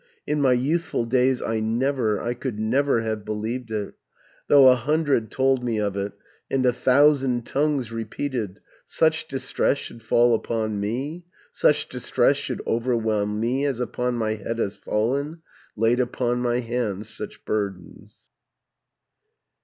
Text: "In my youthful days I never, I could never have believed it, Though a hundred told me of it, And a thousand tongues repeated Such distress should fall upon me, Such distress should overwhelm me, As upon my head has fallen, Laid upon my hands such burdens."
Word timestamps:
"In 0.25 0.41
my 0.41 0.53
youthful 0.53 1.05
days 1.05 1.43
I 1.43 1.59
never, 1.59 2.19
I 2.19 2.33
could 2.33 2.59
never 2.59 3.01
have 3.01 3.23
believed 3.23 3.69
it, 3.69 3.93
Though 4.47 4.69
a 4.69 4.75
hundred 4.75 5.29
told 5.29 5.63
me 5.63 5.79
of 5.79 5.95
it, 5.95 6.13
And 6.49 6.65
a 6.65 6.73
thousand 6.73 7.45
tongues 7.45 7.91
repeated 7.91 8.61
Such 8.83 9.27
distress 9.27 9.77
should 9.77 10.01
fall 10.01 10.33
upon 10.33 10.79
me, 10.79 11.27
Such 11.51 11.87
distress 11.87 12.37
should 12.37 12.63
overwhelm 12.65 13.39
me, 13.39 13.63
As 13.63 13.79
upon 13.79 14.15
my 14.15 14.33
head 14.33 14.57
has 14.57 14.75
fallen, 14.75 15.43
Laid 15.75 15.99
upon 15.99 16.39
my 16.41 16.61
hands 16.61 17.07
such 17.07 17.45
burdens." 17.45 18.31